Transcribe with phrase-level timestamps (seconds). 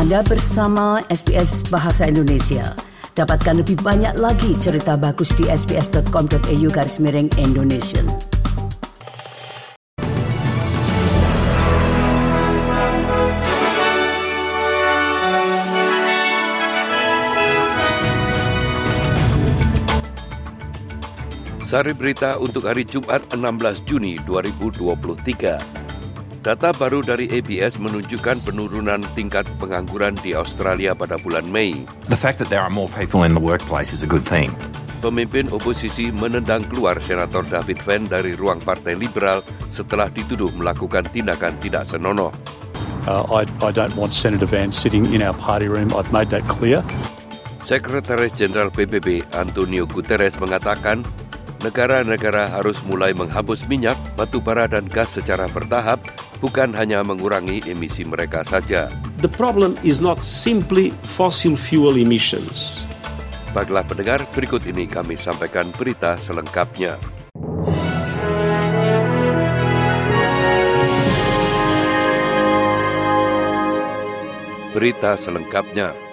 [0.00, 2.72] Anda bersama SBS Bahasa Indonesia.
[3.20, 8.00] Dapatkan lebih banyak lagi cerita bagus di sbs.com.au garis miring Indonesia.
[21.60, 25.79] Sari berita untuk hari Jumat 16 Juni 2023.
[26.40, 31.84] Data baru dari ABS menunjukkan penurunan tingkat pengangguran di Australia pada bulan Mei.
[32.08, 34.48] The fact that there are more people in the workplace is a good thing.
[35.04, 39.44] Pemimpin oposisi menendang keluar Senator David Venn dari ruang Partai Liberal
[39.76, 42.32] setelah dituduh melakukan tindakan tidak senonoh.
[43.04, 45.92] Uh, I, I don't want Senator Van sitting in our party room.
[45.92, 46.80] I've made that clear.
[47.60, 51.04] Sekretaris Jenderal PBB Antonio Guterres mengatakan
[51.60, 56.00] negara-negara harus mulai menghapus minyak, batu bara dan gas secara bertahap
[56.40, 58.88] bukan hanya mengurangi emisi mereka saja.
[59.20, 62.88] The problem is not simply fossil fuel emissions.
[63.52, 66.96] Baiklah pendengar, berikut ini kami sampaikan berita selengkapnya.
[74.70, 76.09] Berita selengkapnya.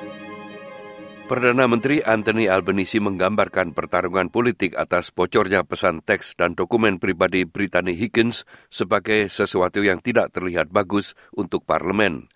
[1.27, 7.99] Perdana Menteri Anthony Albanese menggambarkan pertarungan politik atas bocornya pesan teks dan dokumen pribadi Brittany
[7.99, 12.31] Higgins sebagai sesuatu yang tidak terlihat bagus untuk parlemen.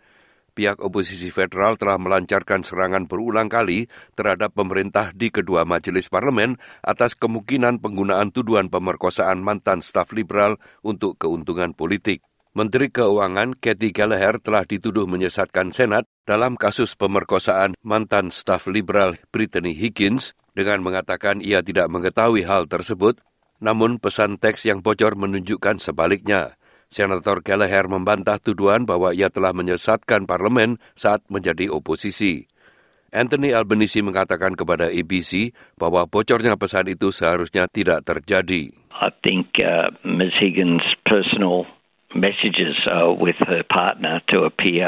[0.51, 3.87] Pihak oposisi federal telah melancarkan serangan berulang kali
[4.19, 11.15] terhadap pemerintah di kedua majelis parlemen atas kemungkinan penggunaan tuduhan pemerkosaan mantan staf liberal untuk
[11.15, 12.27] keuntungan politik.
[12.51, 19.73] Menteri Keuangan Kathy Gallagher telah dituduh menyesatkan Senat dalam kasus pemerkosaan mantan staf liberal Brittany
[19.73, 23.17] Higgins dengan mengatakan ia tidak mengetahui hal tersebut,
[23.57, 26.57] namun pesan teks yang bocor menunjukkan sebaliknya.
[26.91, 32.51] Senator Gallagher membantah tuduhan bahwa ia telah menyesatkan parlemen saat menjadi oposisi.
[33.11, 38.71] Anthony Albanese mengatakan kepada ABC bahwa bocornya pesan itu seharusnya tidak terjadi.
[38.91, 40.35] I think uh, Ms.
[40.39, 41.67] Higgins' personal
[42.15, 44.87] messages uh, with her partner to appear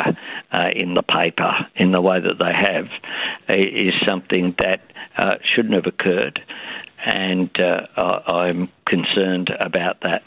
[0.54, 2.88] uh, in the paper in the way that they have
[3.50, 4.86] is something that
[5.18, 6.40] uh, shouldn't have occurred.
[7.04, 7.90] And uh,
[8.30, 10.24] I'm concerned about that.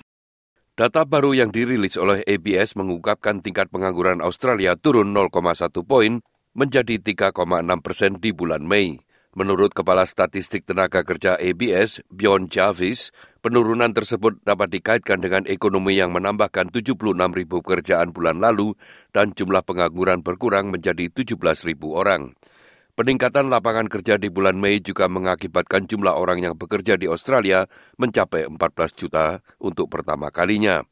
[0.76, 6.20] Data baru yang dirilis oleh ABS mengungkapkan tingkat pengangguran Australia turun 0,1 poin
[6.52, 7.32] menjadi 3,6
[7.80, 9.00] persen di bulan Mei.
[9.36, 13.08] Menurut Kepala Statistik Tenaga Kerja ABS, Bjorn Jarvis,
[13.46, 18.74] penurunan tersebut dapat dikaitkan dengan ekonomi yang menambahkan 76 ribu pekerjaan bulan lalu
[19.14, 22.34] dan jumlah pengangguran berkurang menjadi 17 ribu orang.
[22.98, 27.70] Peningkatan lapangan kerja di bulan Mei juga mengakibatkan jumlah orang yang bekerja di Australia
[28.02, 28.58] mencapai 14
[28.98, 30.82] juta untuk pertama kalinya.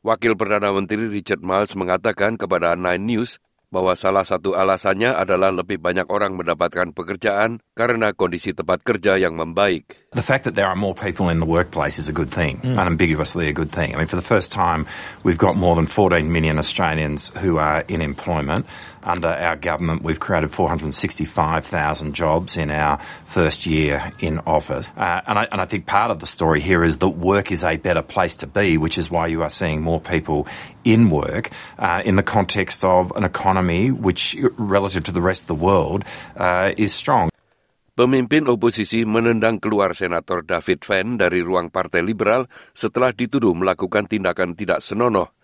[0.00, 3.36] Wakil Perdana Menteri Richard Miles mengatakan kepada Nine News
[3.70, 9.38] bahwa salah satu alasannya adalah lebih banyak orang mendapatkan pekerjaan karena kondisi tempat kerja yang
[9.38, 10.09] membaik.
[10.12, 12.76] The fact that there are more people in the workplace is a good thing, mm.
[12.76, 13.94] unambiguously a good thing.
[13.94, 14.88] I mean, for the first time,
[15.22, 18.66] we've got more than 14 million Australians who are in employment.
[19.04, 24.88] Under our government, we've created 465,000 jobs in our first year in office.
[24.96, 27.62] Uh, and, I, and I think part of the story here is that work is
[27.62, 30.48] a better place to be, which is why you are seeing more people
[30.82, 35.46] in work uh, in the context of an economy which, relative to the rest of
[35.46, 36.04] the world,
[36.36, 37.30] uh, is strong.
[38.00, 44.56] Pemimpin oposisi menendang keluar Senator David Venn dari ruang Partai Liberal setelah dituduh melakukan tindakan
[44.56, 45.36] tidak senonoh.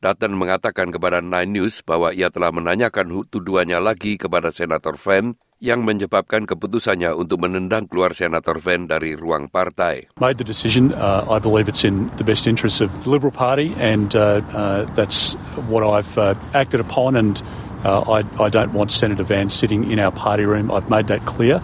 [0.00, 5.84] Dutton mengatakan kepada Nine News bahwa ia telah menanyakan tuduhannya lagi kepada Senator Venn yang
[5.84, 10.08] menyebabkan keputusannya untuk menendang keluar Senator Venn dari ruang partai.
[10.16, 10.96] Made the decision.
[10.96, 14.88] Uh, I believe it's in the best interest of the Liberal Party, and uh, uh,
[14.96, 15.36] that's
[15.68, 17.20] what I've uh, acted upon.
[17.20, 17.36] And
[17.84, 20.72] uh, I, I don't want Senator Van sitting in our party room.
[20.72, 21.60] I've made that clear.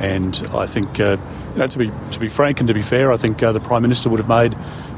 [0.00, 1.16] And I think, uh,
[1.52, 3.60] you know, to be to be frank and to be fair, I think uh, the
[3.60, 4.56] Prime Minister would have made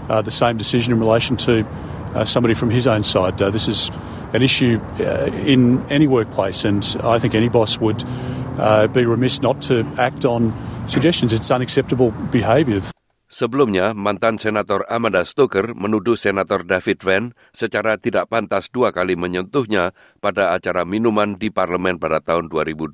[0.08, 1.66] uh, the same decision in relation to
[2.14, 3.40] uh, somebody from his own side.
[3.42, 3.90] Uh, this is
[4.32, 8.04] an issue uh, in any workplace, and I think any boss would
[8.92, 10.54] be remiss not to act on
[10.86, 11.32] suggestions.
[11.32, 12.80] It's unacceptable behaviour.
[13.32, 17.24] Sebelumnya, mantan Senator Amanda Stoker menuduh Senator David Venn
[17.56, 22.92] secara tidak pantas dua kali menyentuhnya pada acara minuman di parlemen pada tahun 2020.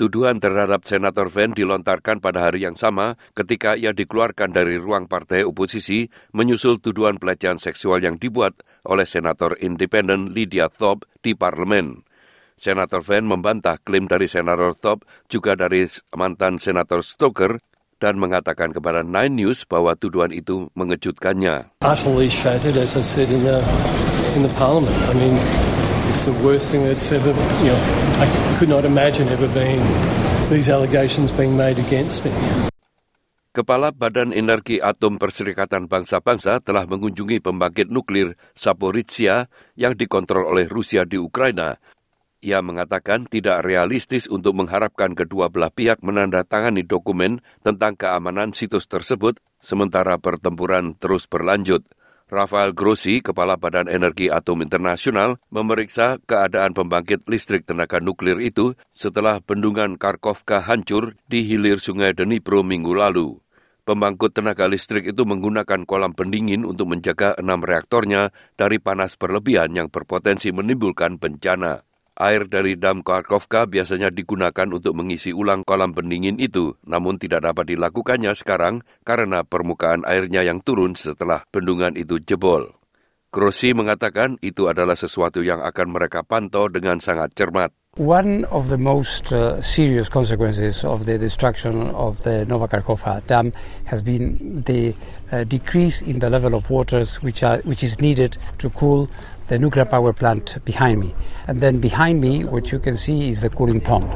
[0.00, 5.44] Tuduhan terhadap Senator Venn dilontarkan pada hari yang sama ketika ia dikeluarkan dari ruang partai
[5.44, 12.00] oposisi menyusul tuduhan pelecehan seksual yang dibuat oleh Senator Independen Lydia Thorpe di parlemen.
[12.56, 15.84] Senator Venn membantah klaim dari Senator Thorpe juga dari
[16.16, 17.60] mantan Senator Stoker
[18.00, 21.76] dan mengatakan kepada Nine News bahwa tuduhan itu mengejutkannya.
[21.84, 23.60] Utterly shattered, as I said in the,
[24.32, 24.96] in the parliament.
[25.12, 25.36] I mean,
[26.10, 27.30] It's the worst thing that's ever,
[27.62, 27.80] you know,
[28.18, 28.26] I
[28.58, 29.78] could not imagine ever being
[30.50, 32.34] these allegations being made against me.
[33.54, 39.46] Kepala Badan Energi Atom Perserikatan Bangsa-Bangsa telah mengunjungi pembangkit nuklir Saporizhia
[39.78, 41.78] yang dikontrol oleh Rusia di Ukraina.
[42.42, 49.38] Ia mengatakan tidak realistis untuk mengharapkan kedua belah pihak menandatangani dokumen tentang keamanan situs tersebut
[49.62, 51.86] sementara pertempuran terus berlanjut.
[52.30, 59.42] Rafael Grossi, Kepala Badan Energi Atom Internasional, memeriksa keadaan pembangkit listrik tenaga nuklir itu setelah
[59.42, 63.42] bendungan Kharkovka hancur di hilir sungai Dnipro minggu lalu.
[63.82, 69.90] Pembangkit tenaga listrik itu menggunakan kolam pendingin untuk menjaga enam reaktornya dari panas berlebihan yang
[69.90, 71.89] berpotensi menimbulkan bencana.
[72.20, 77.72] Air dari dam Kharkovka biasanya digunakan untuk mengisi ulang kolam pendingin itu, namun tidak dapat
[77.72, 82.76] dilakukannya sekarang karena permukaan airnya yang turun setelah bendungan itu jebol.
[83.32, 87.72] Grossi mengatakan itu adalah sesuatu yang akan mereka pantau dengan sangat cermat.
[87.96, 93.52] One of the most uh, serious consequences of the destruction of the Nova Kakhovka dam
[93.86, 94.94] has been the
[95.32, 99.10] uh, decrease in the level of waters which, are, which is needed to cool
[99.48, 101.12] the nuclear power plant behind me.
[101.48, 104.08] And then behind me, what you can see is the cooling pond.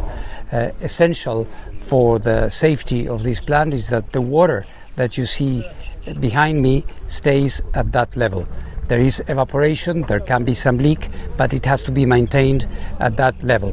[0.53, 1.45] Uh, essential
[1.81, 5.69] for the safety of this plant is that the water that you see
[6.21, 8.47] behind me stays at that level.
[8.85, 11.09] There is evaporation, there can be some leak,
[11.41, 12.69] but it has to be maintained
[13.01, 13.73] at that level.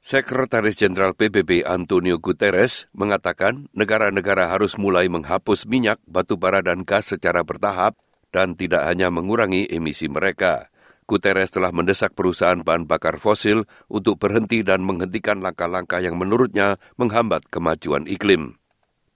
[0.00, 7.12] Sekretaris Jenderal PBB Antonio Guterres mengatakan negara-negara harus mulai menghapus minyak, batu bara dan gas
[7.12, 7.92] secara bertahap
[8.32, 10.72] dan tidak hanya mengurangi emisi mereka.
[11.08, 17.48] Guterres telah mendesak perusahaan bahan bakar fosil untuk berhenti dan menghentikan langkah-langkah yang menurutnya menghambat
[17.48, 18.57] kemajuan iklim.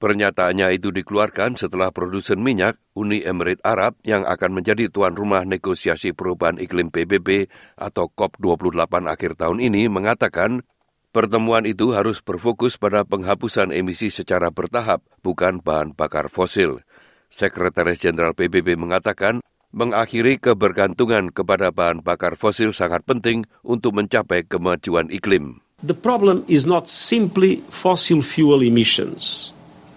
[0.02, 6.10] Pernyataannya itu dikeluarkan setelah produsen minyak Uni Emirat Arab yang akan menjadi tuan rumah negosiasi
[6.10, 7.46] perubahan iklim PBB
[7.78, 10.66] atau COP28 akhir tahun ini mengatakan
[11.14, 16.82] pertemuan itu harus berfokus pada penghapusan emisi secara bertahap, bukan bahan bakar fosil.
[17.30, 19.38] Sekretaris Jenderal PBB mengatakan
[19.70, 25.62] mengakhiri kebergantungan kepada bahan bakar fosil sangat penting untuk mencapai kemajuan iklim.
[25.86, 29.54] The problem is not simply fossil fuel emissions.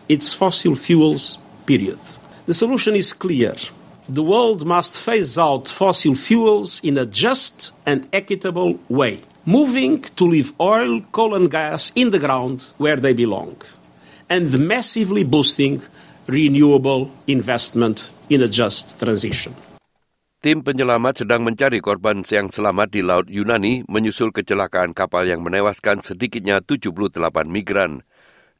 [0.07, 2.00] It's fossil fuels, period.
[2.46, 3.56] The solution is clear.
[4.06, 10.24] The world must phase out fossil fuels in a just and equitable way, moving to
[10.30, 13.57] leave oil, coal, and gas in the ground where they belong,
[14.30, 15.81] and massively boosting
[16.30, 19.57] renewable investment in a just transition.
[20.46, 26.06] Tim penyelamat sedang mencari korban yang selamat di Laut Yunani menyusul kecelakaan kapal yang menewaskan
[26.06, 27.18] sedikitnya 78
[27.50, 28.06] migran.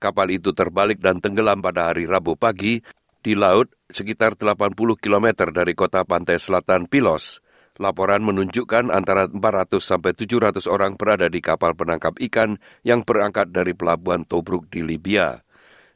[0.06, 2.78] Kapal itu terbalik dan tenggelam pada hari Rabu pagi
[3.26, 7.42] di laut sekitar 80 km dari kota pantai selatan Pilos.
[7.82, 13.74] Laporan menunjukkan antara 400 sampai 700 orang berada di kapal penangkap ikan yang berangkat dari
[13.74, 15.42] pelabuhan Tobruk di Libya.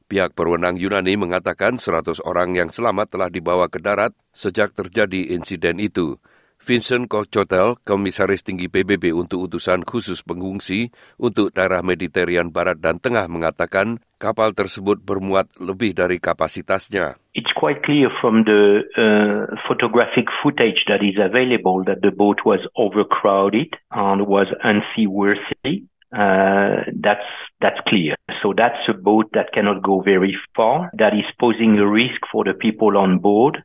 [0.09, 5.77] Pihak berwenang Yunani mengatakan 100 orang yang selamat telah dibawa ke darat sejak terjadi insiden
[5.77, 6.17] itu.
[6.59, 13.31] Vincent Kochotel, Komisaris Tinggi PBB untuk utusan khusus pengungsi untuk daerah Mediterranean Barat dan Tengah
[13.31, 17.15] mengatakan kapal tersebut bermuat lebih dari kapasitasnya.
[17.31, 22.59] It's quite clear from the uh, photographic footage that is available that the boat was
[22.75, 25.87] overcrowded and was unseaworthy.
[26.11, 27.29] Uh, that's
[27.61, 28.17] that's clear.
[28.41, 30.89] So that's a boat that cannot go very far.
[30.97, 33.63] That is posing a risk for the people on board.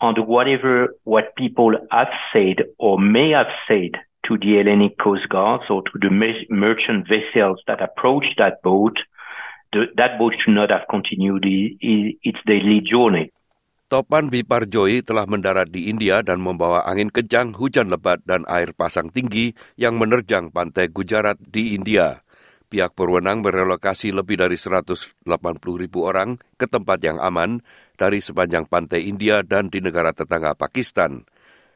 [0.00, 5.64] And whatever what people have said or may have said to the Hellenic Coast Guards
[5.68, 6.08] or to the
[6.48, 8.96] merchant vessels that approached that boat,
[9.72, 13.32] the, that boat should not have continued its daily journey.
[13.90, 19.10] Topan Biparjoy telah mendarat di India dan membawa angin kencang, hujan lebat, dan air pasang
[19.10, 22.22] tinggi yang menerjang pantai Gujarat di India.
[22.70, 25.26] Pihak berwenang merelokasi lebih dari 180
[25.74, 27.66] ribu orang ke tempat yang aman
[28.00, 31.28] dari sepanjang pantai India dan di negara tetangga Pakistan.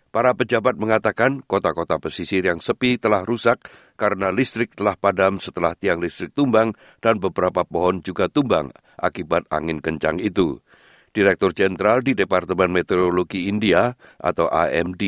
[0.09, 3.61] Para pejabat mengatakan kota-kota pesisir yang sepi telah rusak
[4.01, 6.73] karena listrik telah padam setelah tiang listrik tumbang
[7.05, 10.65] dan beberapa pohon juga tumbang akibat angin kencang itu.
[11.11, 15.03] Direktur Jenderal di Departemen Meteorologi India atau AMD,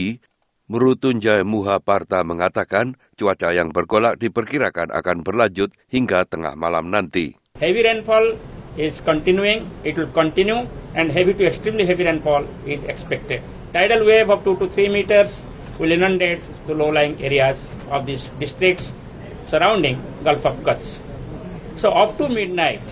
[0.66, 7.38] Murutunjay Muhaparta mengatakan cuaca yang bergolak diperkirakan akan berlanjut hingga tengah malam nanti.
[7.62, 8.34] Heavy rainfall
[8.76, 13.42] is continuing, it will continue and heavy to extremely heavy rainfall is expected.
[13.72, 15.42] Tidal wave of 2 to 3 meters
[15.78, 18.92] will inundate the low-lying areas of these districts
[19.46, 20.98] surrounding Gulf of Kutch.
[21.76, 22.82] So up to midnight,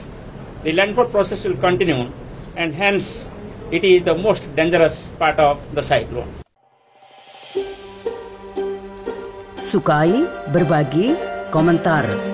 [0.63, 2.11] the landfall process will continue
[2.57, 3.29] and hence
[3.71, 6.29] it is the most dangerous part of the cyclone.
[9.75, 11.17] sukai, berbagi,
[11.49, 12.34] komentar.